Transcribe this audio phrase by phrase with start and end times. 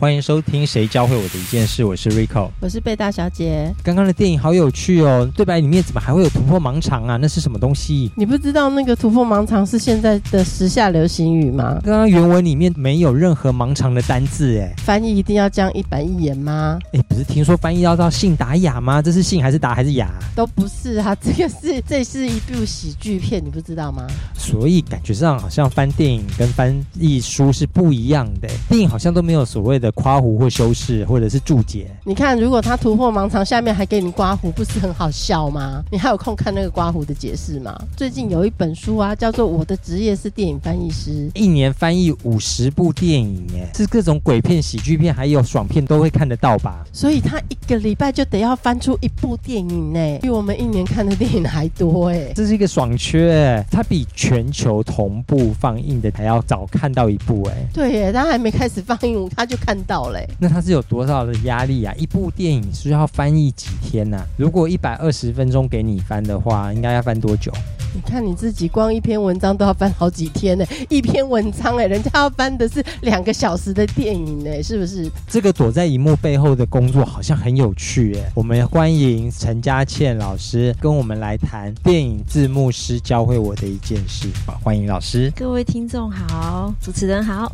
[0.00, 3.74] 欢迎收听《谁教会我的一件事》，我是 Rico，我是贝大小姐。
[3.82, 7.18] 刚刚的电影好有趣哦，对白里面怎么还会有突破盲肠啊？
[7.20, 8.08] 那是什么东西？
[8.14, 11.80] 你不知道那个突破盲肠是现在的时下流行语吗？
[11.84, 16.78] 刚刚原文里面没有任何盲肠的单字，哎，翻译一定要这样一板一眼吗？
[16.92, 19.02] 哎，不是听说翻译要到信达雅吗？
[19.02, 20.08] 这是信还是达还是雅？
[20.36, 24.06] 都不是啊，这个是这是一部喜剧片，你不知道吗？
[24.36, 30.68] 所以感觉上好像翻电影跟翻译书是不一样的，电影好像都没有所谓的夸胡或修。
[30.78, 31.90] 饰或者是注解。
[32.04, 35.82] 你看，如果他突破盲肠，下面还给你刮胡，不是很好笑吗？
[35.90, 37.76] 你还有空看那个刮胡的解释吗？
[37.96, 46.84] 最近有一本书啊，叫做《我的职业是电影翻译师》，一年翻译五十部电影，哎，是各种鬼片、喜剧片，还有爽片都会看得到吧？
[46.92, 52.32] 所以他一个礼拜就得要翻出一部电影呢，比我们一年看的电影还多哎。
[52.34, 57.66] 这是一个爽缺，他比全球同步放映的还要早看到一部哎。
[57.72, 60.24] 对耶，他还没开始放映，他就看到嘞。
[60.38, 60.62] 那他。
[60.68, 61.94] 是有多少的压力啊？
[61.96, 64.22] 一部电影需要翻译几天呢？
[64.36, 67.50] 如果一百二十分钟给你翻的话，应该要翻多久？
[67.94, 70.66] 你看你自己，光一篇文章都要翻好几天呢。
[70.90, 75.10] 一篇文章哎，人家要翻的是两个小时的电影呢，是不是？
[75.26, 78.30] 这个躲在荧幕背后的工作好像很有趣哎。
[78.34, 84.28] 我们欢迎陈嘉倩老师跟我们来谈电影字幕师教会我的一件事。
[84.46, 85.32] 好，欢迎老师。
[85.34, 87.50] 各位听众好，主持人好。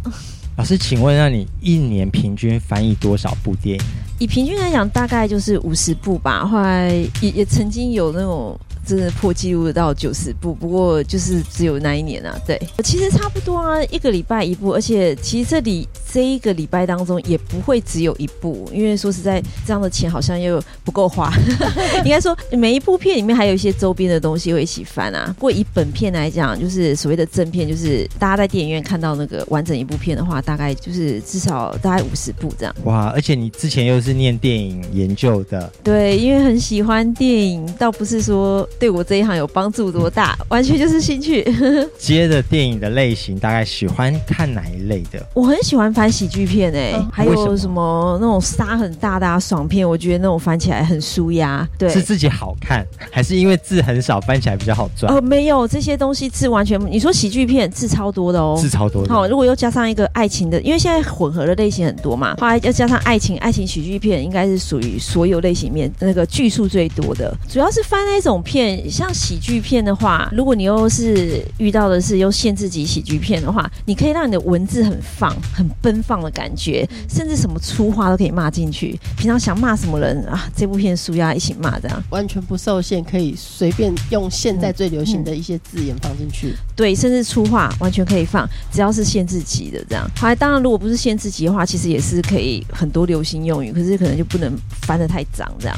[0.56, 3.84] 老师，请问，让你一年平均翻译多少部电影？
[4.18, 6.46] 以平均来讲，大概就是五十部吧。
[6.46, 8.58] 后来也也曾经有那种。
[8.84, 12.38] 真的破纪录到九十部，不过就是只有那一年啊。
[12.46, 21.32] 对，其实差不多啊，一个礼拜一部，而且其实这里这一个礼拜当中也不会只有一部，因为说实在，这样的钱好像又不够花。
[22.04, 25.32] 应该说每一部片里面还有一些周边的东西会一起翻啊。
[25.38, 32.74] 不过以本片来讲，就是所谓的正片，就是大家在电影院看到那个完整一部片的话，大概就是至少大概五十部这样。
[32.84, 38.68] 哇，而且你之前又是念电影研究的，对，因为很喜欢电影，倒不是说。
[38.78, 40.36] 对我这一行有帮助多大？
[40.48, 41.44] 完全就是兴趣。
[41.98, 45.24] 接的电影的类型，大概喜欢看哪一类的？
[45.34, 49.88] 我很喜欢翻喜剧片诶，还有什么那种杀很大的爽片？
[49.88, 51.66] 我觉得那种翻起来很舒压。
[51.78, 55.12] 对，是自己好看，还是因为字很少，翻起来比较好赚？
[55.12, 56.80] 呃，没有这些东西字完全。
[56.90, 59.04] 你说喜剧片字超多的哦，字超多。
[59.06, 67.34] 好，如果又加上一个爱情的，因为现在混合的类型很多嘛，后来要加上爱情，爱情喜剧片应该是属于所有类型面那个句数最多的。
[67.48, 68.63] 主要是翻那种片。
[68.90, 78.98] 像喜剧片的话，如果你又是遇到的是又限制级喜剧片的话，你可以让你的文字很放、很奔放的感觉，甚至什么粗话都可以骂进去。
[79.16, 86.54] 平常想骂什么人啊，这部片书压一起骂，这样完全不受限，可以随便用现在最流行的一些字眼放进去。
[86.76, 90.08] 对，甚至粗话完全可以放，只要是限制级的这样。
[90.16, 94.52] 好，当然如果不是限制级的话，其实也是可以很多流行用语，可是可能就不能
[94.82, 95.76] 翻的太脏这样。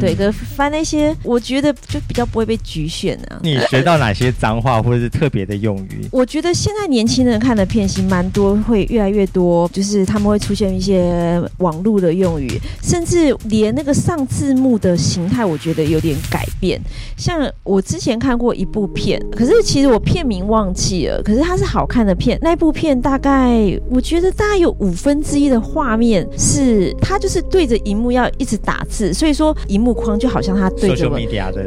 [0.00, 3.40] 对，可翻那些我觉得就比较不会被局限啊。
[3.42, 6.06] 你学到哪些脏话或者是特别的用语？
[6.12, 16.78] 我觉得现在年轻人看的片型蛮多，会越来越多，就是他们会出现一些网络的用语，甚至连那个上字幕的形态，我觉得有点改变。
[17.16, 20.34] 像我之前看过一部片，可是其实我片名。
[20.34, 22.36] 名忘记了，可是它是好看的片。
[22.42, 23.56] 那部片大概
[23.88, 31.16] 我觉得大概有五分之一的画面是它就是对着荧幕要一直打字，所以说荧幕框就好像它对着我。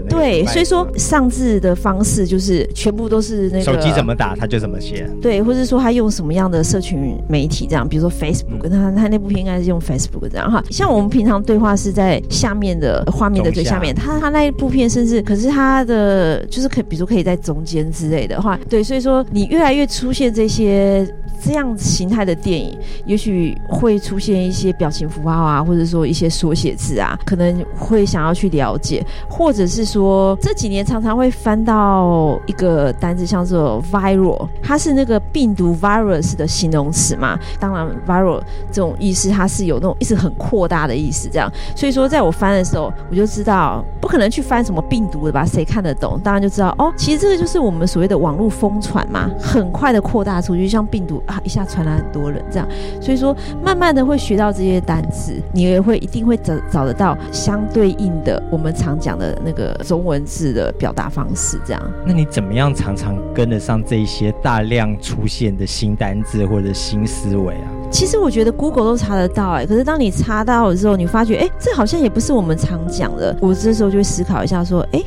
[0.10, 5.10] 对，所以说上字的方式就是全部都是那个手机怎么打他就怎么写。
[5.22, 10.64] 对，或者说他用什么样的社群媒体这样，比如说 Facebook，他他那部片应该是用 Facebook 这样哈。
[10.70, 18.58] 像我们平常对话是在下面的画面的最下面，他他那一部片甚至可是他的就是可比如说可以在中间之类的话。
[18.70, 21.08] 对，所以说你越来越出现这些
[21.42, 37.40] 这样形态的电影，也许会出现一些表情符号啊，或者说一些缩写字啊，可能会想要去了解，或者是说这几年常常会翻到一个单字，像做 viral，它是那个病毒 virus 的形容词嘛。
[37.60, 38.42] 当然，viral
[38.72, 41.50] 这种意思，它是有那种一直很扩大的意思，这样。
[41.76, 45.46] 所以说，在我翻的时候，我就知道不可能去翻什么病毒的吧？
[45.46, 46.20] 谁看得懂？
[46.24, 48.48] 当然就知道哦，其实这个就是我们所谓的网络。
[48.58, 52.68] 疯传嘛，很快的扩大出去，像病毒啊一下传来很多人这样，
[53.00, 61.82] 所以说慢慢的会学到这些单词，你也会一定会找找得到相对应的我们常讲的那个中文字的表达方式这样。
[62.06, 67.68] 那你怎么样常常跟得上这一些大量出现的新单字或者新思维啊？
[67.92, 75.02] 其实我觉得 Google 都查得到哎，可是当你查到了之后，你发觉哎，这好像也不是我们常讲的，我这时候就会思考一下说，哎。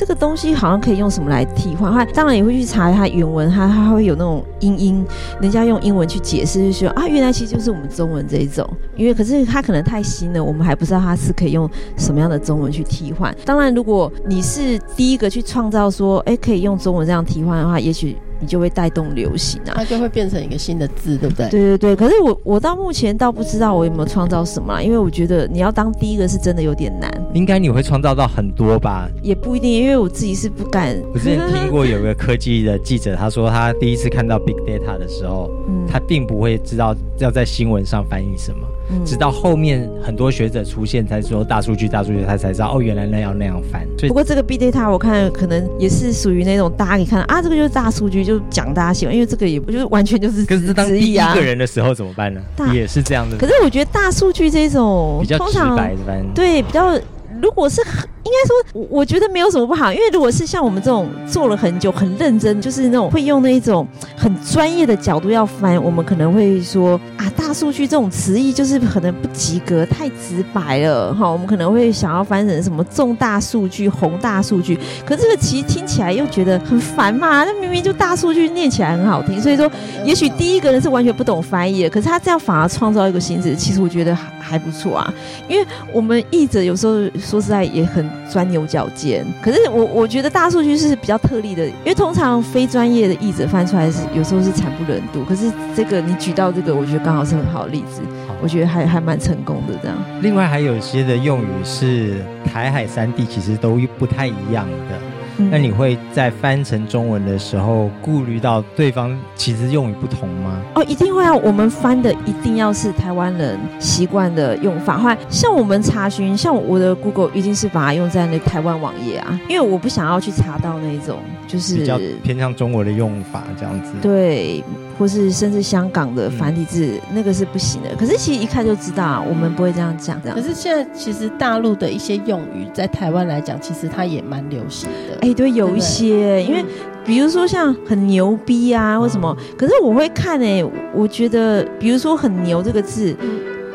[0.00, 1.92] 这个东西好像可以用什么来替换？
[1.92, 5.04] 他当然也会去查它原文，它它会有那种英音，
[5.42, 8.66] 人家用英文去解释，就说啊，原来其实就是我们中文这一种。
[8.96, 11.68] 因为可是它可能太新了，我们还不知道它是可以用
[11.98, 13.36] 什么样的中文去替换。
[13.44, 18.16] 当然，如果你是第一个去创造说，哎，可以用中文这样替换的话，也许。
[18.40, 21.48] 你就会带动流行啊，它就会变成一个新的字，对不对？
[21.50, 21.96] 对对对。
[21.96, 27.10] 可是我我到目前倒不知道我有没有创造什么，因为我觉得你要当第一个是真的有点难。
[27.34, 29.08] 应该你会创造到很多吧？
[29.22, 30.96] 也不一定，因为我自己是不敢。
[31.12, 35.50] 我之前听过有个科技的记者，他说他第一次看到 big data 的时候，
[35.86, 38.66] 他并不会知道要在新闻上翻译什么。
[39.04, 43.86] 直到后面很多学者出现，才说大数据，大数据，他才知道哦，原来那要那样翻。
[44.08, 52.40] 不过这个 big data 我看可能也是属于那种大家可以看到啊，这个就是大数据，就讲大家喜欢，因为这个也不就是完全就是可是当第一个人的时候怎么办呢？
[52.72, 53.36] 也是这样的。
[53.36, 56.98] 可是我觉得大数据这种比较直白的，对比较。
[57.40, 57.80] 如果是
[58.22, 63.86] 应该说，我觉得没有什么不好，因为如果是像我们这种做了很久、很认真，就是那种会用那一种
[64.16, 71.30] 很专业的角度要翻，我们可能会说啊，大数据这种词义就是可能不及格，太直白了哈。
[71.30, 77.44] 我们可能会想要翻成什么重大数据、宏大数据，可这个其实听起来又觉得很烦嘛。
[77.44, 79.70] 那明明就大数据，念起来很好听，所以说
[80.04, 85.14] 也许第一个人是完全不懂翻译的，可是他这样反而创造一个新词，其实我觉得还还不错啊。
[85.48, 87.00] 因为我们译者有时候。
[87.30, 95.24] 说实在也很钻牛角尖，可是我我觉得大数据是比较特例的，因为通常非专业的译者翻出来是有时候是惨不忍睹。
[95.24, 98.02] 可是这个你举到这个，我觉得刚好是很好的例子，
[98.42, 99.96] 我觉得还还蛮成功的这样。
[100.20, 105.09] 另外还有一些的用语是台海三地其实都不太一样的。
[105.50, 110.60] 那你会在翻成中文的时候顾虑到对方其实用语不同吗？
[110.74, 111.34] 哦，一定会啊！
[111.34, 114.98] 我们翻的一定要是台湾人习惯的用法。
[114.98, 123.92] 或像我们查询，像我的 Google 一定是把它用在那台湾网页啊，因为我不想要去查到那种就是比较偏向中国的用法这样子。
[124.02, 124.62] 对。
[125.00, 127.88] 或是甚至香港的繁体字，那个是不行的。
[127.96, 130.20] 可是其实一看就知道，我们不会这样讲。
[130.20, 130.36] 这样。
[130.36, 135.26] 可是现在其实大陆的一些用语，在台湾来讲，其实它也蛮流行的。
[135.26, 136.62] 哎，对，有一些，因为
[137.02, 139.34] 比如说像很牛逼啊，或什么。
[139.56, 140.62] 可是我会看哎，
[140.94, 143.16] 我觉得，比如说很牛这个字，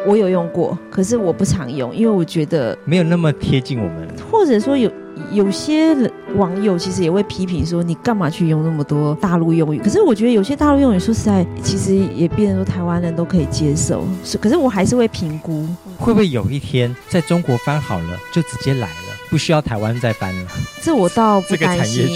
[0.05, 4.07] 我有用过，可是我不常用，因为我觉得没有那么贴近我们。
[4.31, 4.91] 或者说有。
[5.31, 5.95] 有些
[6.35, 9.79] 网友其实也会批评说，你干嘛去用那么多大陆用语？
[9.79, 14.05] 可是我觉得有些大陆用语，说实在，其实也变成说台湾人都可以接受。
[14.23, 15.67] 是，可是我还是会评估，
[15.97, 20.47] 会不会有一天在中国翻好了，就直接来了，不需要台湾再翻了？
[20.81, 22.07] 这我倒不担心，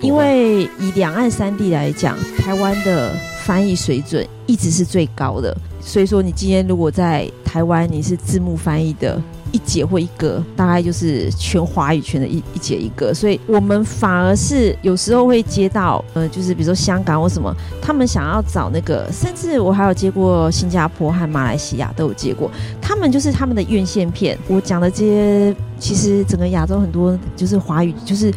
[0.00, 5.56] 因为以两岸三地来讲，台湾的翻译水准一直是最高的。
[5.80, 9.20] 所以说，你今天如果在台湾，你是字幕翻译的。
[9.52, 22.50] 一节或一个，大概就是全华语圈的一一节一个，所以我们反而是有时候会接到，呃，就是比如说香港或什么，他们想要找那个，甚至我还有接过新加坡和马来西亚都有接过，
[22.80, 24.38] 他们就是他们的院线片。
[24.48, 28.32] 我讲的这些，其实整个亚洲很多就是华语，就是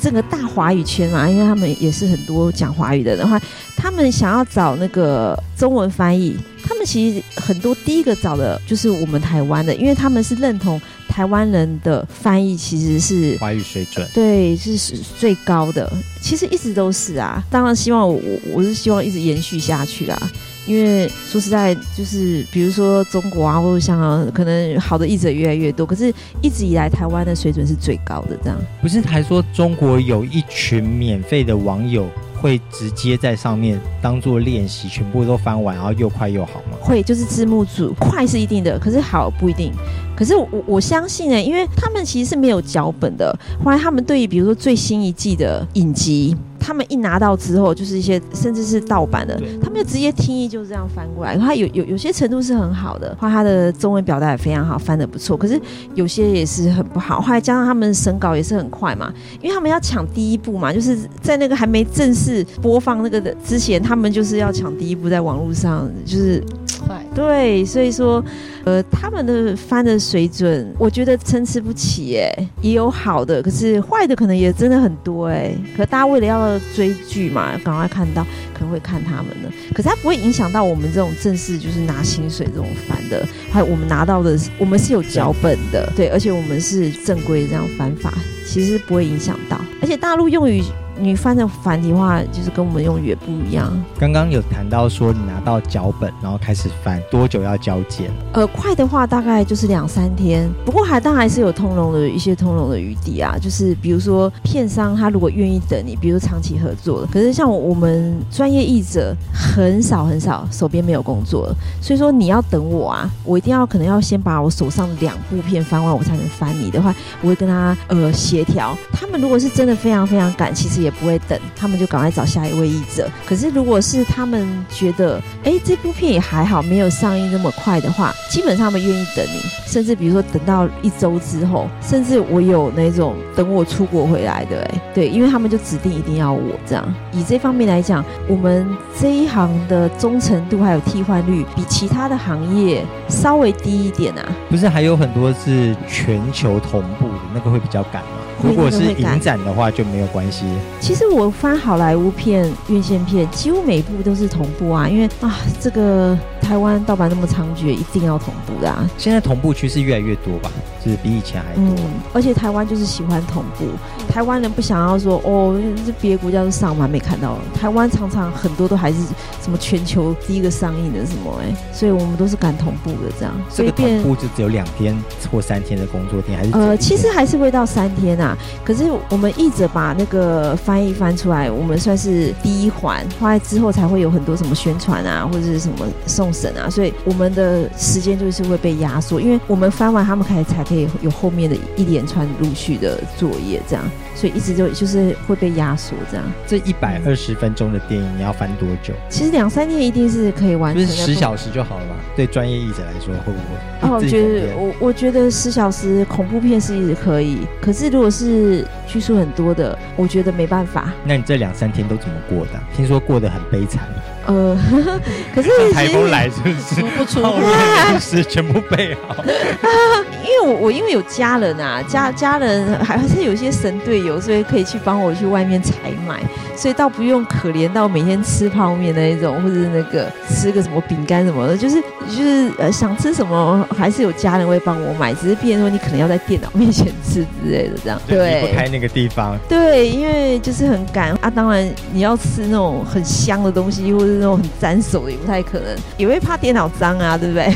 [0.00, 3.38] 整个大华语圈嘛，因为他们也是很多讲华语的，然后
[3.76, 6.36] 他们想要找那个中文翻译。
[6.72, 15.92] 他们其实很多第一个找的就是我们台湾的，因为他们是认同台湾人的翻译其实是华语水准，对，是最高的。
[16.22, 18.18] 其实一直都是啊，当然希望我
[18.54, 20.18] 我是希望一直延续下去啦。
[20.64, 28.38] 因为说实在，就是比如说中国啊或者香港，可能好的译者越来越多，可是一直以来台湾的水准是最高的。
[28.42, 32.08] 这样不是还说中国有一群免费的网友？
[32.42, 36.76] 会直接在上面当做练习，全部都翻完，然后又快又好吗？
[36.80, 39.72] 会，就是字幕组快是一定的，可是好不一定。
[40.16, 46.36] 可是我我相信呢，因为他们其实是没有脚本的，后来他们对于比如说最新一季的影集。
[46.64, 51.36] 他们一拿到之后，就是一些甚至是盗版的，他们就直接听译就这样翻过来。
[51.36, 55.36] 他有有有些程度是很好的，话他的中文表达也非常好，翻的不错。
[55.36, 55.60] 可是
[55.96, 57.20] 有些也是很不好。
[57.20, 66.40] 后来加上他们审稿也是很快嘛，因为他们要抢第一部嘛，就是在那个还没正式播放那个的之前，他们就是要抢第一部，在网络上就是
[66.86, 67.04] 快。
[67.12, 68.24] 对，所以说，
[68.64, 75.52] 呃，他们的翻的水准，我觉得参差不齐哎，也有好的，可是坏的可能也真的很多哎。
[75.76, 88.14] 可大家为了要追剧嘛，赶快看到，可能会看他们的，可是它不会影响到我们这种正式就是拿薪水这种翻的，还有我们拿到的，我们是有脚本的，对，而且我们是正规这样翻法，
[88.52, 90.62] 其实不会影响到，而且大陆用语。
[91.00, 93.72] 你翻的繁体话就是跟我们用语也不一样。
[93.98, 98.10] 刚刚有谈到说你拿到脚本，然后开始翻，多久要交件？
[98.34, 103.36] 呃，快的话大概就是两三天，不过还当然还是有通融的一些通融的余地啊。
[103.40, 118.12] 就是比如说片商他如果愿意等你，比如长期合作的，可是像我们专业译者很少很少手边没有工作，所以说你要等我啊，我一定要可能要先把我手上两部片翻完，我才能翻你的话，我会跟他呃
[118.44, 118.76] 调。
[118.92, 123.10] 他们如果是真的非常非常赶，其实也不会等，他们就赶快找下一位译者。
[123.26, 136.94] 可是如果是他们觉得，哎，这部片也还好，没有上映那么快的话，基本上他们愿意等你，甚至比如说等到一周之后，甚至我有那种等我出国回来的，哎，对，因为他们就指定一定要我这样。
[137.12, 138.66] 以这方面来讲，我们
[138.98, 144.32] 这一行的忠诚度还有替换率比其他的行业稍微低一点啊。
[144.48, 148.08] 不是还有很多是全球同步的那个会比较赶吗？
[148.42, 150.44] 如果是影展的话就没有关系。
[150.80, 158.84] 其实我翻好莱坞片、院线片，几乎每一部都是同步啊，因为啊，这个台湾盗版那么猖獗，一定要同步的啊。
[158.98, 160.50] 现在同步趋势越来越多吧，
[160.84, 161.74] 就是比以前还多。
[162.12, 163.66] 而且台湾就是喜欢同步，
[164.12, 168.98] 台湾人不想要说哦，这别的国家都上完没看到，台湾常常很多都还是
[169.40, 173.32] 什么全球第一个上映的什么哎，所以我们都是敢同步的这样。
[173.54, 174.96] 这个同步就只有两天
[175.30, 178.36] 或三天的工作天，还是呃，其实还是会到三天啊。
[178.64, 193.84] 可是我们译者把那个翻译翻出来，我们算是第一环，后来之后才会有很多什么宣传啊，或者是什么送审啊，所以我们的时间就是会被压缩，因为我们翻完，他们可以才可以有后面的一连串陆续的作业，这样，
[194.14, 196.24] 所以一直就就是会被压缩这样。
[196.46, 198.94] 这一百二十分钟的电影你要翻多久？
[199.08, 201.96] 其实两三天一定是可以完成，十小时就好了嘛？
[202.16, 203.88] 对专业译者来说会不会？
[203.88, 210.92] 哦，我觉得我我觉得十小时恐怖片是一直可以，可是如果是叙述很多的，我觉得没办法。
[211.04, 212.60] 那你这两三天都怎么过的？
[212.76, 213.82] 听说过得很悲惨。
[214.26, 214.56] 呃，
[215.34, 216.82] 可是台风来是不是？
[216.96, 219.16] 不出面是全部备好。
[220.22, 225.74] 因为我我因为有家人啊，家家人还是有些神队友，所以可以去帮我去外面采
[226.06, 226.20] 买，
[226.56, 238.00] 所以倒不用可怜到每天吃泡面那一种，或者那个吃个什么饼干什么的，就是就是呃想吃什么还是有家人会帮我买，只是变说你可能要在电脑面前吃之类的这样。
[238.06, 239.36] 对，不开那个地方。
[239.48, 244.11] 对，因为就是很赶啊，当然你要吃那种很香的东西或者。
[244.14, 247.54] 那种很沾手的也不太可能，也会怕电脑脏啊，对不对？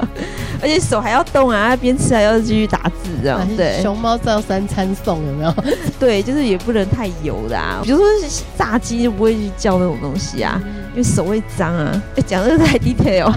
[0.62, 3.46] 而且手还要动啊，边吃还要继续打字这样。
[3.56, 5.54] 对，熊猫照三餐送有没有？
[6.00, 8.06] 对，就是也不能太油的啊，比如说
[8.56, 10.60] 炸鸡就不会去叫那种东西啊。
[10.96, 12.02] 因为手会脏啊！
[12.26, 13.30] 讲这个太 detail，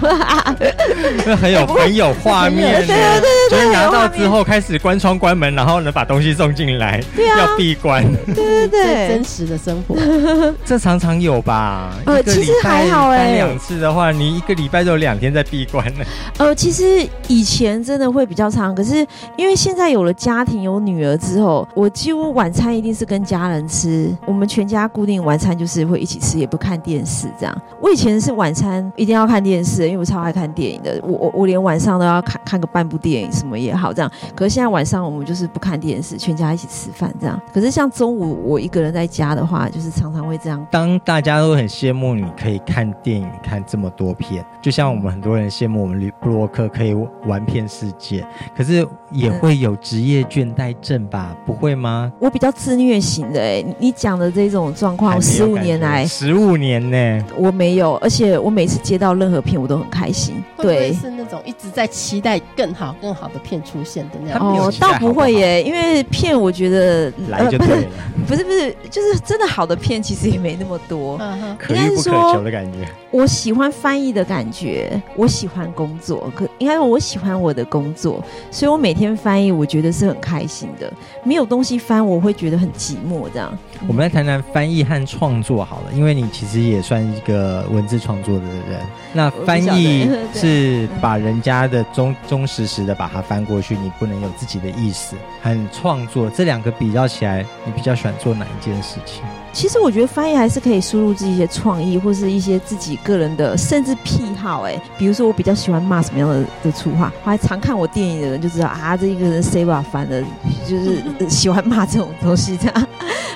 [1.26, 8.02] 那很有很有画面， 对对对就是拿到之后开始关窗关门，然后呢把东西送进来，对啊，要闭关，
[8.34, 9.94] 对对对，真实的生活，
[10.64, 11.94] 这常常有吧？
[12.06, 16.04] 呃，其实还好哎，两次的话，你一个礼拜都有两天在闭关呢。
[16.38, 27.49] 呃，其实以前真的会比较长，可是因为现在有了家庭有女儿之后，我几乎晚餐一定是跟家人吃，我们全家固定晚餐就是会一起吃，也不看电视这样。
[27.80, 31.00] 我以前是晚餐一定要看电视，因为我超爱看电影的。
[31.02, 34.10] 我我我连晚上都要看看个半部电影，什么也好这样。
[34.34, 37.40] 可是现在晚上我们就是不看电视，全家一起吃饭这样。
[37.52, 40.66] 可是像中午我一个人在家的话，就是常常会这样。
[40.70, 46.94] 当大家都很羡慕你可以看电影看这么多片，就像我们很多人羡慕我们布洛克可以
[47.26, 48.26] 玩遍世界，
[48.56, 51.34] 可是也会有职业倦怠症吧？
[51.46, 52.12] 不会吗？
[52.18, 57.24] 我比较自虐型的哎，你讲的这种状况，十五年来，十五年呢。
[57.40, 60.34] 我没有，而且我每次接到任何片，我都很开心。
[60.58, 64.38] 对，是那种一直在期待更好、更好的片出现的那样。
[64.38, 67.88] 哦，倒不会耶，因为片我觉得来就对了。
[68.28, 71.18] 不是不是，就是真的好的片其实也没那么多。
[71.58, 72.86] 可遇不可求的感觉。
[73.10, 80.92] 我喜欢翻译的感觉，我喜欢工作，可应该说我喜欢我的工作，所以我每天翻译，我觉得是很开心的。
[81.24, 83.26] 没有东西翻，我会觉得很寂寞。
[83.32, 83.56] 这样，
[83.88, 88.80] 我们来谈谈翻译和创作好了，因为你其实也算一个文字创作的人。
[89.12, 95.16] 那翻译是 把人家的忠忠实实的把它翻过去，你不能有自己的意思。
[95.42, 99.22] 很创作，这两个比较起来，你比较喜欢做哪一件事情？
[99.52, 110.24] 其实我觉得翻译还是可以输入自己一些创意，或是一些自己个人的甚至癖好，哎，比如说我比较喜欢骂什么样的的粗话，还常看我电影的人就知道啊，这一个人 say 吧，反正
[110.68, 112.86] 就是 喜欢骂这种东西这样。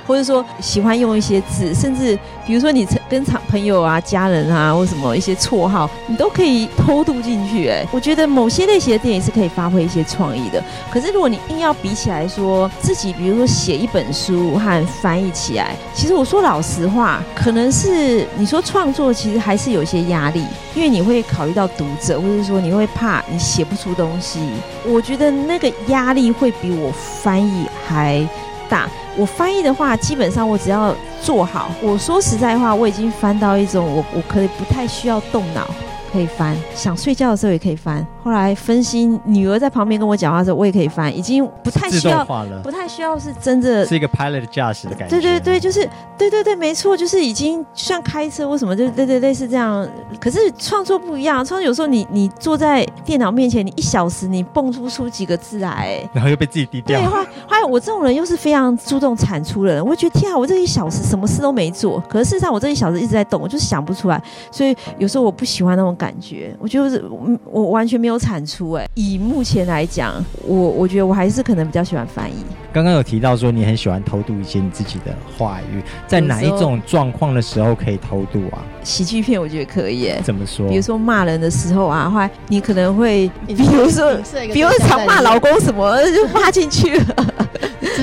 [0.06, 7.68] 或者说喜欢用一些字，甚至比如说你跟朋友啊、家人啊，或什么一些绰号，你都可以偷渡进去。
[7.68, 10.62] 哎，我觉得某些类型的电影是可以发挥一些创意的。
[10.90, 20.44] 可是如果你硬要比起来说，自己比如说写一本书和翻译起来，其实我说老实话，可能是你说创作其实还是有些压力，
[20.74, 24.40] 因为你会考虑到读者，或者说你会怕你写不出东西。
[24.86, 26.90] 我觉得那个压力会比我
[27.22, 28.26] 翻译还。
[28.68, 31.70] 大，我翻译的话，基本上我只要做好。
[31.82, 35.68] 我说实在话，我已经翻到一种我我可以不太需要动脑。
[36.12, 38.06] 可以翻，想睡觉的时候也可以翻。
[38.24, 41.14] 后来分析，女儿在旁边跟我讲话的时候，我也可以翻。
[41.14, 42.24] 已经不太需要，
[42.62, 45.14] 不太需要是真的，是一个 pilot 驾驶的感觉。
[45.14, 49.86] 对对对，就是对对对，没错，就是已经像开车为什么，就对对类似这样。
[50.18, 56.98] 可是创作不一样，创作有时候你你坐在电脑面前，你一小时你蹦出出几个字来，然后又被自己低调。
[56.98, 64.18] 对，后来后来我这种人又是非常注重产出的人，我会觉得天啊，我这一小时什么事都没做，可是事实上我这一小时一直在动，我就是想不出来。
[64.50, 66.12] 所以有时候我不喜欢那种感。
[66.20, 67.04] 觉，我觉得是
[67.44, 68.88] 我完全没有产出哎。
[68.94, 72.44] 以目前来讲，我我觉得我还是可能比较喜欢翻译。
[72.72, 78.58] 刚刚有提到说你很喜欢偷渡一些你自己的话语，在哪一种状况的时候可以偷渡啊？
[78.82, 80.12] 喜剧片我觉得可以。
[80.24, 80.68] 怎么说？
[80.68, 84.12] 比如说骂人的时候啊，或你可能会，比如说，
[84.52, 87.48] 比如常骂老公什么，就骂进去了。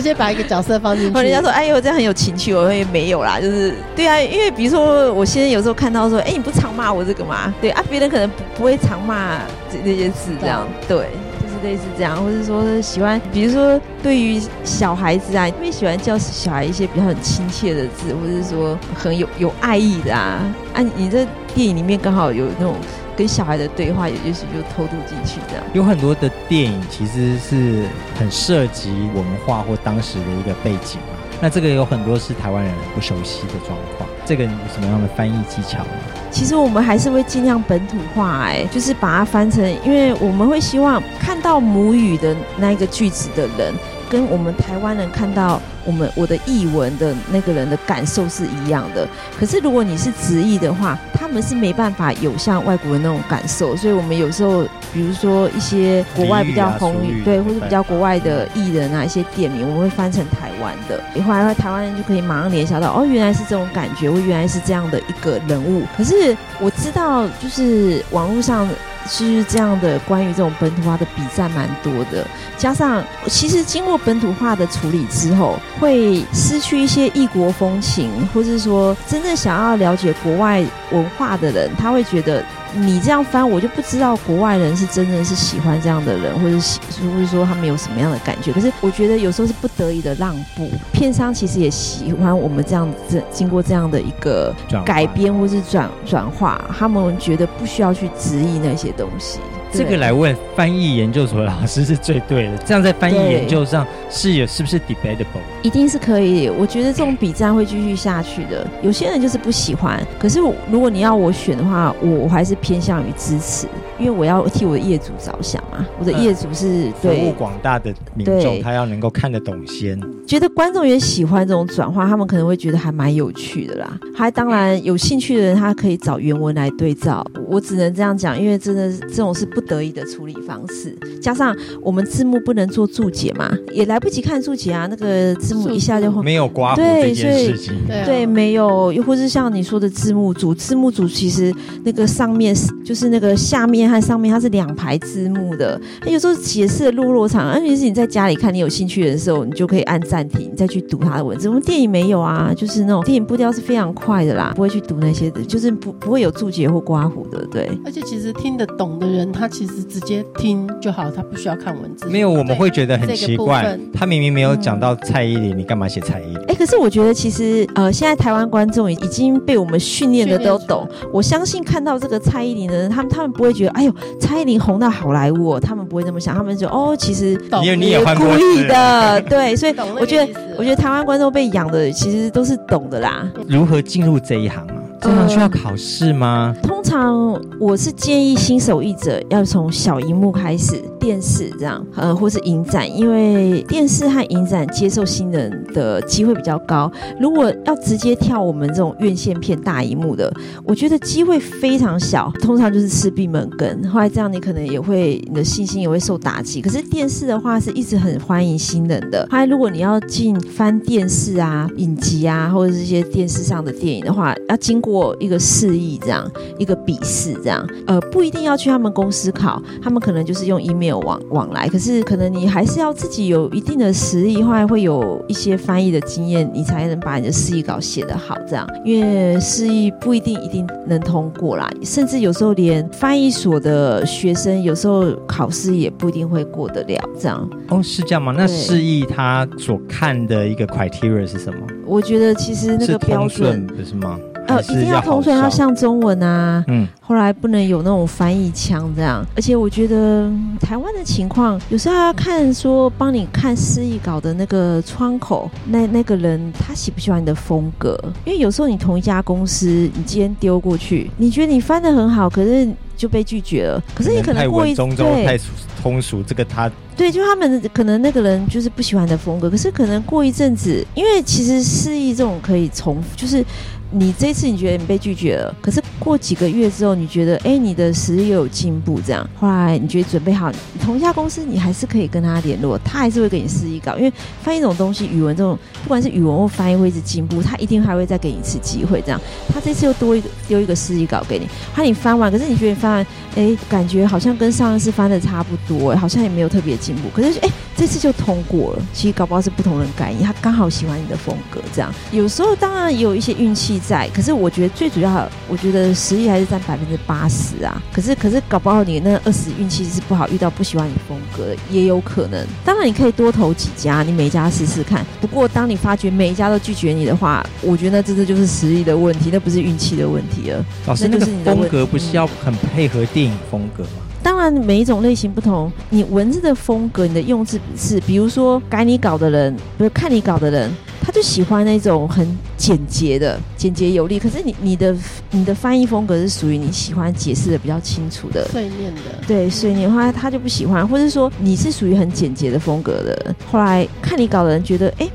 [0.01, 9.38] 直接把一个角色放进去，人家说：“哎呦，这样很有情趣。”我会没有啦，就是对啊，因为比如说，我现在有时候看到说：“哎，你不常骂我这个吗？”对啊，别人可能不不会常骂
[9.72, 20.41] 这那些字，这样对，就是类似这样，或者说喜欢，比如说对于小孩子啊，因为喜欢叫小孩一些比较很亲切的字，或者是说很有有爱意的啊。
[20.74, 22.75] 啊，你在电影里面刚好有那种。
[23.15, 25.63] 跟小孩的对话，也就是就偷渡进去这样。
[25.74, 27.86] 有很多的电影其实是
[28.18, 31.18] 很涉及文化或当时的一个背景嘛。
[31.44, 34.08] 那这个有很多是台湾人不熟悉的状况。
[34.24, 35.89] 这个有什么样的翻译技巧呢？
[36.30, 43.74] 其实我们还是会尽量本土化，哎，就是把它翻成，因为我们会希望看到母语的那一个句子的人。
[44.12, 49.08] 跟我们台湾人看到我们我的译文的那个人的感受是一样的，
[49.39, 65.84] 可是如果你是直译的话，他们是没办法有像外国人那种感受，所以我们有时候，比如说一些国外比较红，对，或者比较国外的艺人啊，一些店名，我们会翻成台湾的，后来台湾人就可以马上联想到，哦，原来是这种感觉，我原来是这样的一个人物。
[65.95, 68.67] 可是我知道，就是网络上。
[69.08, 72.26] 是这样的，关于这种本土化的比赛蛮多的，
[72.58, 82.44] 加上其实经过本土化的处理之后，会失去一些异国风情，或是说真正想要了解国外文化的人，他会觉得。
[82.73, 86.79] 你这样翻，我就不知道国外人是真的是喜欢这样的人，或者喜，
[87.13, 88.51] 或者说他们有什么样的感觉。
[88.53, 94.55] 可是我觉得有时候是不得已的让步，片商其实也喜欢我们这样子经过这样的一个
[94.86, 99.39] 改编或是转转化，他们觉得不需要去直译那些东西。
[99.71, 102.57] 这个来问翻译研究所的老师是最对的。
[102.65, 105.41] 这样在翻译研究上是有是不是 debatable？
[105.62, 106.49] 一定是可以。
[106.49, 108.67] 我觉得这种比战会继续下去的。
[108.81, 113.67] 有些人就是不喜欢，可是如果你要我选的话，我我还是偏向于支持。
[113.99, 119.99] 因为我要替我的业主着想嘛，我的业主是服务广大的民众，他要能够看得懂先。
[120.25, 123.99] 觉得观众也喜欢这种转化，他们可能会觉得还蛮有趣的啦。
[124.15, 127.23] 还当然有兴趣的人，他可以找原文来对照。
[127.47, 130.95] 我只能这样讲，因为真的这种是不得已的处理方式。
[131.21, 137.76] 加上我们字幕不能做注解嘛，也来不及看注解啊，那个字幕一下就没有刮胡这件事情。
[138.06, 143.82] 对，没有，又或是像你说的字幕组，字幕组其实那个上面是就是那个下面。
[143.91, 151.50] 和上面它是两排字幕的，它有时候解释的落落长，而且是你在家里看，你有兴趣的时候，你就可以按暂停，再去读它的文字。
[151.50, 157.69] 我们电影没有啊，就是那种电影步调是非常快的啦，不会去读那些的，就是不不会有注解或刮胡的，对。
[157.84, 162.08] 而且其实听得懂的人，他其实直接听就好，他不需要看文字。
[162.08, 166.38] 没有，我们会觉得很奇怪，他明明没有讲到蔡依林，你干嘛写蔡依林？
[166.48, 173.72] 哎，可是我觉得其实呃，现在台湾观众已经被我们训练的都懂，我相信看到这个蔡依林的人，他们他们不会觉得。
[173.72, 177.40] 哎呦，蔡依林红到好莱坞，他们不会这么想，他们就哦，其实
[177.78, 183.30] 你也故意的，对，所以我觉得，我觉得台湾观众被养的其实都是懂的啦。
[183.48, 184.76] 如何进入这一行啊？
[185.02, 186.56] 这样需要考试吗？
[186.62, 196.92] 通常我是建议新手译者要从小荧幕开始，电视这样，呃，或是影展，因为电视和影展接受新人的机会比较高。
[197.20, 200.32] 如果要直接跳我们这种院线片大荧幕的，
[200.64, 203.84] 我觉得机会非常小，通常就是吃闭门羹。
[203.90, 206.62] 后来这样你可能也会你的信心也会受打击。
[206.62, 209.28] 可是电视的话是一直很欢迎新人的。
[209.32, 221.67] 后来如果你要进翻电视啊、影集啊，或者是一些电视上的电影的话，要经过一个示意这样一个笔试这样，呃，不一定要去他们公司考，他们可能就是用 email 往往来。
[221.67, 228.67] 可是可能你还是要自己有一定的实力，后来会有一些翻译的经验，你才能把你的示意稿写得好这样。
[228.84, 237.49] 因为示意不一定一定能通过啦，甚至有时候连翻译所的学生有时候考试也不一定会过得了这样。
[237.69, 238.34] 哦，是这样吗？
[238.36, 241.60] 那示意他所看的一个 criteria 是什么？
[241.86, 244.19] 我觉得其实那个标准不是吗？
[244.47, 246.63] 呃，一定要通顺，要像中文啊。
[246.67, 249.25] 嗯，后来不能有那种翻译腔这样。
[249.36, 257.97] 而且我觉得台湾的情况，有时候要看说帮你看示意稿的那个窗口，那那个人他喜不喜欢你的风格？
[258.25, 263.82] 因为有时候你同一家公司，你今天丢过去，你觉得你翻的很好，可是就被拒绝了。
[263.95, 265.39] 可是你可能过一对太
[265.82, 269.49] 通俗，这个他对，就他们可能那个人就是不喜欢的风格。
[269.49, 273.45] 可是可能过一阵子，因为其实示意这种可以重复，就是。
[273.91, 279.27] 你这次你觉得你被拒绝了，可是过几个月之后，你觉得哎，你的实力又有进步，这样。
[279.39, 280.51] 后来你觉得准备好，
[280.82, 288.41] 同一家公司你还是可以跟他联络，他还是会给你示意稿，因为翻译这种东西，语文这种不管是语文或翻译会一直进步，他一定还会再给你。
[288.41, 289.21] 一次机会，这样
[289.54, 301.93] 他这次又多一个丢一个示意稿给你，怕你翻完，可是你觉得你翻完，哎，感觉好像跟上一次翻的差不多，好像也没有特别进步，可是哎，这次就通过了，其实搞不好是不同人感应，他刚好喜欢你的风格，这样。
[302.12, 303.81] 有时候当然有一些运气。
[303.88, 307.82] 在，可是我觉得最主要，我觉得实力还是占百分之八十啊。
[307.91, 312.46] 可是，可是搞不好你那二十运气是不好，遇到不喜欢你风格也有可能。
[312.63, 315.06] 当然，你可以多投几家，你每一家试试看。
[315.20, 320.65] 不过，当你发觉每一家都拒绝你的话，我觉得那真的就是实力的问题，那不是运气的问题了。
[320.86, 323.89] 老师，那个风格不是要很配合电影风格吗？
[324.24, 330.72] 当然，每一种类型不同，你文字的风格，你的用字是，比如说改你稿的人，比如看你稿的人。
[331.12, 334.17] 他就喜欢那种很简洁的、简洁有力。
[334.17, 334.95] 可是你、你的、
[335.32, 339.02] 你的翻译风格是属于你喜欢解释的比较清楚的、碎念的。
[339.28, 343.36] 对，碎念的话，他就不喜欢，或者说你是属于很简洁的风格的。
[343.52, 345.10] 后来看你搞的人觉得，哎。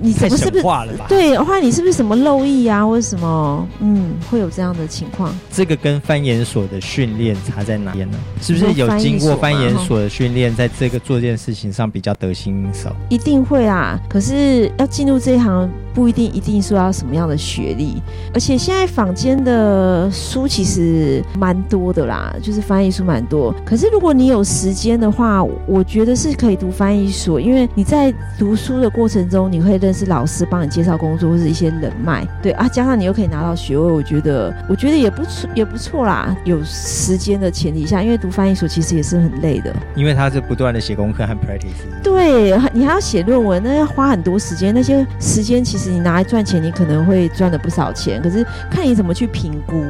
[0.00, 0.62] 你怎么是不是
[1.08, 1.36] 对？
[1.38, 3.68] 或者你是不是什么漏意啊，或者什么？
[3.80, 5.34] 嗯，会有这样的情况。
[5.52, 8.18] 这个跟翻研所的训练差在哪边呢？
[8.40, 12.90] 是不是有经过翻研所的训练，在这个做这件事情上比较得心应手？
[13.08, 14.00] 一定会啊！
[14.08, 15.68] 可是要进入这一行。
[15.94, 18.00] 不一定一定说要什么样的学历，
[18.32, 23.54] 而且现在坊间的书其实蛮多的啦，就是翻译书蛮多。
[23.64, 36.36] 可是如果你有时间的话，我觉得是可以读翻译所，因为你在读书的过程中，你会认识老师，帮你介绍工作或是一些人脉，对啊，加上你又可以拿到学位，我觉得我觉得也不错也不错啦。
[36.44, 42.00] 有时间的前提下，因为读翻译所其实也是很累的，因为他是不断的写功课和 practice。
[42.00, 45.79] 对，你还要写论文，那要花很多时间，那些时间其实。
[45.88, 49.84] 你拿来赚钱，你可能会赚了不少钱，可是看你怎么去评估。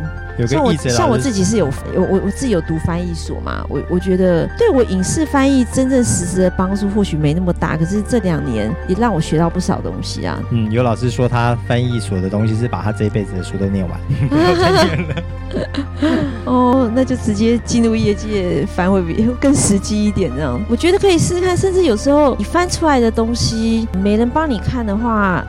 [0.46, 10.40] 像我像我自己是有有我我自己有读翻译所嘛，我我觉得对我影视翻译真正实质的帮助或许没那么大，可是这两年也让我学到不少东西啊。
[10.50, 14.00] 嗯，有老师说他翻译所的东西是把他这一辈子的书都念完
[16.46, 20.58] 哦，那就直接进入业界翻会比更实际一点这样。
[20.70, 25.44] 我觉得可以试试看，甚至有时候你翻出来的东西没人帮你看的话。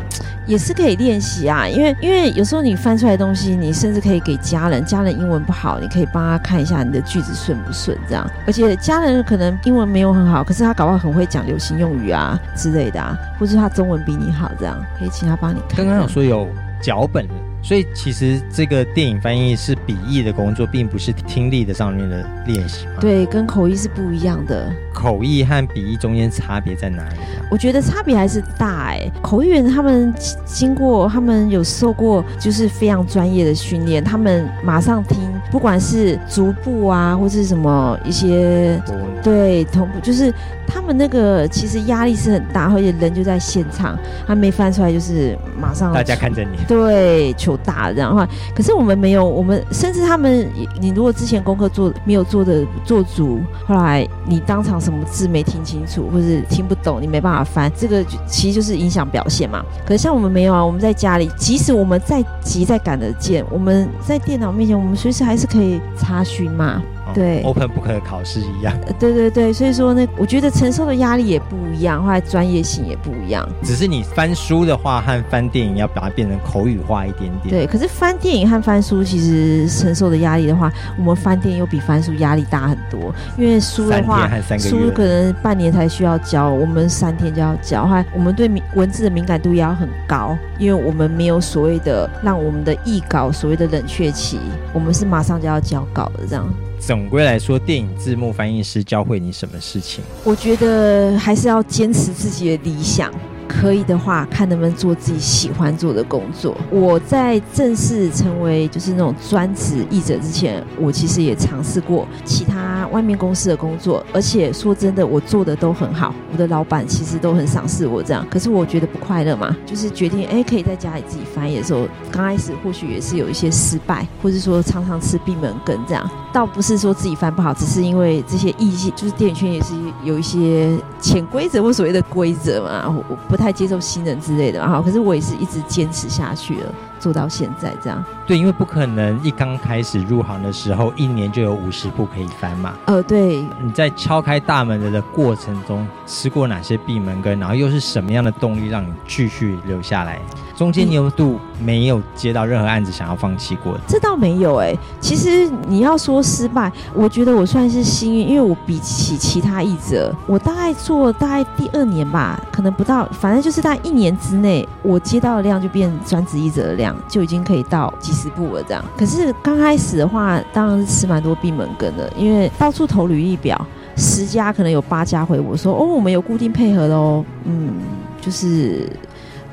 [0.46, 8.30] 也是可以练习啊，因为因为有时候你翻出来东西，你甚至可以给家人，家人英文不好，你可以帮他看一下你的句子顺不顺这样。
[8.46, 15.78] 而且家人可能英文没有很好，可是他搞不好很会讲流行用语啊之类的啊，或是他中文比你好这样，可以请他帮你看。
[15.78, 16.48] 刚刚有说有
[16.82, 17.51] 脚本。
[17.64, 22.88] 所以其实这个电影翻译是笔译的工作，并不是听力的上面的练习。
[23.00, 24.72] 对，跟口译是不一样的。
[24.94, 27.16] 口译和笔译中间差别在哪里？
[27.50, 29.10] 我觉得差别还是大哎。
[29.22, 30.14] 口译员他们
[30.46, 35.18] 经过，他们有受过就是非常专业的训练，他们马上听，
[35.50, 38.82] 不管是逐步啊，或是什么一些
[39.24, 40.34] 对同步，就是
[40.74, 46.58] 他们那个其实压力是很大，而且人就在现场，他没翻出来就是马上大家看着你。
[46.68, 47.52] 对，全。
[47.52, 50.48] 求大这样的话，可是我们没有，我们甚至他们，
[50.80, 59.62] 你如果之前功课做没有做的做足，后来你当场什么字没听清楚，或是听不懂，你没办法翻，这个其实就是影响表现嘛。
[59.86, 66.82] 可是像我们没有啊，我们在家里，即使我们再急再赶得见，我们在电脑面前，我们随时还是可以查询嘛。
[67.14, 68.74] 对，Open Book 的考试一样。
[69.00, 73.48] 对对对，所以说呢，我觉得承受的压力也不一样，后来专业性也不一样。
[73.64, 77.50] 只是你翻书的话和翻电影要把它变成口语化一点点。
[77.50, 83.14] 对，可是翻电影和翻书其实承受的压力的话，我们翻电影又比翻书压力大很多。
[83.38, 87.86] 因为书的话，书可能半年才需要交，我们三天就要交。
[87.86, 94.40] 还我们对文字的敏感度也要很高，因为我们没有所谓的让我们的译稿所谓的冷却期，
[94.74, 96.48] 我们是马上就要交稿的这样。
[96.82, 100.04] 总归来说，电影字幕翻译师教会你什么事情？
[100.24, 103.14] 我觉得还是要坚持自己的理想。
[103.52, 106.56] 可以的话，看能不能做自己喜欢做的工作。
[106.70, 116.14] 我在正式成为就是那种专职译者之前，我其实也尝试过其他外面公司的工作，而且说真的，我做的都很好。
[116.32, 126.10] 我的老板其实都很赏识我这样，可是我觉得不快乐嘛，就是决定哎，可以在家里自己翻译的时候，刚开始或许也是有一些失败，或者说常常吃闭门羹这样。
[126.34, 129.74] 倒不是说自己翻不好，只是因为这些异性，就是电影圈也是
[130.06, 130.70] 有一些
[131.02, 134.82] 潜规则或所谓的规则嘛，我不太接受新人之类的哈。
[134.82, 136.74] 可是我也是一直坚持下去了。
[137.02, 142.76] 做到现在这样，对，因为不可能一刚开始入行的时候，一年就有五十部可以翻嘛。
[142.86, 143.44] 呃，对。
[143.60, 147.40] 你在敲开大门的的过程中，吃过哪些闭门羹？
[147.40, 150.20] 然后又是什么样的动力让你继续留下来？
[150.56, 153.76] 中间你有度没有接到任何案子，想要放弃过？
[153.88, 154.78] 这倒没有哎。
[155.00, 166.91] 其实你要说失败，我觉得我算是幸运，因为我比起其他译者，我大概做大概第二年吧，可能不到，反正就是在一年之内，我接到的量就变专职译者的量。
[167.08, 168.84] 就已经可以到几十部了，这样。
[168.98, 173.60] 可是刚开始的话，当然是吃蛮多闭门羹的，因为到处投履历表，
[173.96, 177.74] 十家可能有八家回我说：“哦，我们有固定配合的哦。”嗯，
[178.20, 178.90] 就是，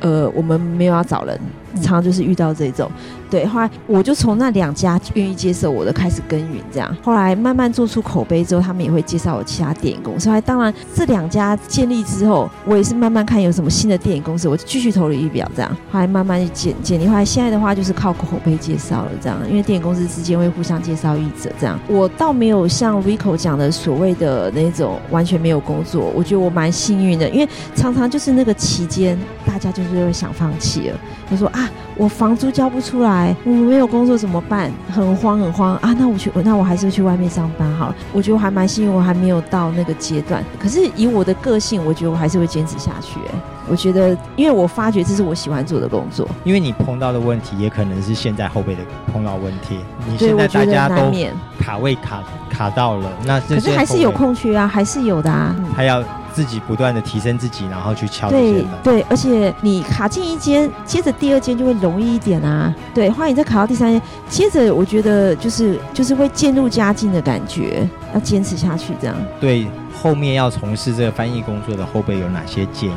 [0.01, 1.41] 呃，我们没有要找人，
[1.77, 2.91] 常常就是遇到这种。
[3.31, 6.97] 对，后来我就从那两家愿意接受我的开始耕耘，这样。
[7.03, 10.31] 后来慢慢做出口碑之后，他们也会介绍我其他电影公司。
[10.31, 15.71] 还当然，这两家建立之后，我也是慢慢看有什么新的电影公司，我就继续投了一表，这样。
[15.93, 17.07] 后来慢慢建建立。
[17.07, 19.39] 后来现在的话，就是靠口碑介绍了，这样。
[19.47, 21.79] 因为电影公司之间会互相介绍译者，这样。
[21.87, 26.11] 我倒没有像 Rico 讲的所谓的那种完全没有工作。
[26.17, 30.99] 我觉得我蛮幸运的，因为常常就是那个期间，大家就是会想放弃了，
[31.31, 33.35] 就说啊，我房租交不出来。
[33.45, 34.73] 我没有工作怎么办？
[34.91, 35.95] 很慌很慌啊！
[35.99, 37.95] 那我去，那我还是去外面上班好了。
[38.13, 40.43] 我觉得我还蛮幸运，我还没有到那个阶段。
[40.59, 43.21] 可是以我的个性，我觉得我还是会坚持下去。
[43.33, 43.39] 哎，
[43.69, 46.27] 我觉得，因为我发觉这是我喜欢做的工作。
[46.45, 48.81] 因为你碰到的问题，也可能是现在后辈的
[49.13, 49.79] 碰到问题。
[50.09, 51.13] 你现在大家都
[51.61, 55.55] 卡位卡卡到了，那可是还是有空缺啊，还是有的啊。
[55.75, 56.03] 还要。
[56.39, 62.73] 自己不断的提升自己，然后去敲对对，而且你卡进一间，接着第二间就会容易一点啊。
[62.95, 69.17] 对，欢迎再卡到第三间，接着我觉得就是就是会渐入佳境的感觉，要坚持下去这样。
[69.41, 69.67] 对，
[70.01, 72.95] 后面要从事这个翻译工作的后辈有哪些建议？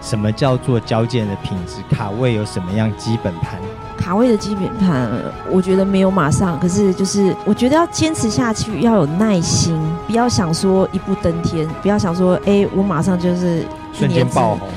[0.00, 1.82] 什么叫做交件的品质？
[1.94, 3.60] 卡位有什么样基本盘？
[4.10, 5.08] 卡位的基本盘，
[5.48, 14.68] 我觉得没有马上，可是就是我觉得要坚持下去，要有耐心，不要想说一步登天，不要想说哎，我马上就是瞬间爆红。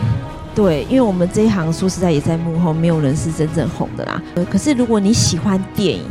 [0.54, 4.22] 对，因为我们这一行说实在也在幕后，没有人是真正红的啦。
[4.52, 6.04] 可是如果你喜欢电影，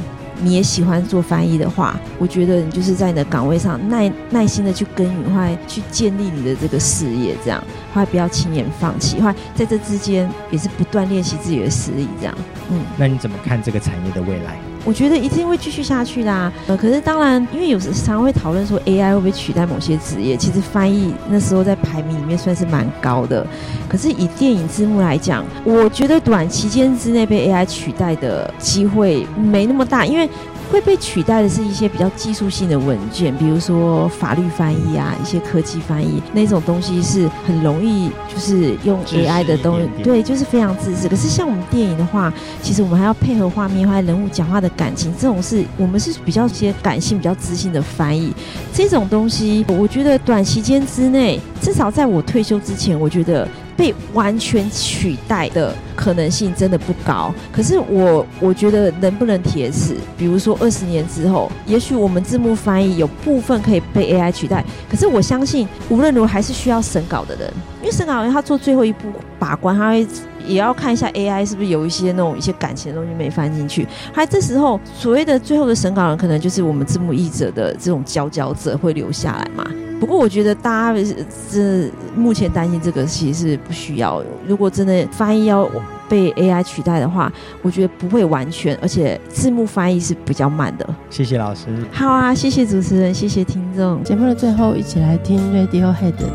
[0.42, 7.62] 你也喜欢做翻译的话，我觉得你就是在你的岗位上耐耐心的去耕耘，或去建立你的这个事业，这样，
[7.94, 12.34] 或不要轻言放弃，或在这之间也是不断练习自己的实力，这样。
[12.70, 14.56] 嗯，那你怎么看这个产业的未来？
[14.84, 16.52] 我觉得一定会继续下去的。
[16.66, 23.46] 呃，可是当然，因为有时常会讨论说 AI 会不会取代某些职业，其实翻译那时候在排名里面算是蛮高的。
[23.88, 30.28] 可是以电影字幕来讲，我觉得短期间之内被 AI 取代的机会没那么大，因为。
[30.72, 41.06] 会被取代的是一些比较技术性的文件，比如说法律翻译啊，一些科技翻译那种东西是很容易就是用 AI 的东西，对，就是非常自私。
[41.06, 42.32] 可是像我们电影的话，
[42.62, 48.32] 其实我们还要配合画面，还有人物讲话的感情，这种是我们是比较些感性、比较知性的翻译。
[48.72, 57.34] 这种东西，我觉得短时间之内，至少在我退休之前，我觉得被完全取代的可能性真的不高。
[57.52, 59.94] 可是我我觉得能不能铁死？
[60.16, 64.64] 比如说二十年之后，也许我们字幕翻译有部分可以被 AI 取代。
[64.90, 69.08] 可是我相信，无论如何还是需要审稿的人，因为审稿人他做最后一步
[69.38, 70.06] 把关，他会。
[70.44, 73.86] 也要看一下 AI 是不是有一些那种一些感情的东西没翻进去。
[74.12, 79.64] 还这时候所谓的最后的审稿人，可能就是我们字幕译者的这种佼佼者会留下来嘛。
[80.02, 81.00] 不过我觉得大家
[81.48, 84.20] 这目前担心这个其实是不需要。
[84.48, 85.70] 如果真的翻译要
[86.08, 90.84] 被 AI 取代的话，我觉得不会完全，而且字幕翻译是比较慢的。
[91.08, 91.66] 谢谢老师。
[91.92, 94.02] 好啊，谢谢主持人，谢谢听众。
[94.02, 96.26] 节目的最后，一起来听 Radiohead 的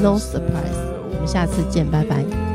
[0.00, 0.80] No Surprise。
[1.12, 2.45] 我们下次见，拜拜。